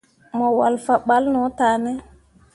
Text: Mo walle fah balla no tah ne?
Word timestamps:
Mo 0.37 0.47
walle 0.57 0.79
fah 0.85 1.01
balla 1.07 1.29
no 1.33 1.41
tah 1.57 1.75
ne? 1.83 1.91